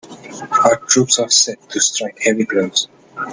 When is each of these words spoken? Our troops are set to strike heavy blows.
Our 0.65 0.77
troops 0.77 1.19
are 1.19 1.29
set 1.29 1.69
to 1.69 1.79
strike 1.79 2.17
heavy 2.23 2.45
blows. 2.45 2.87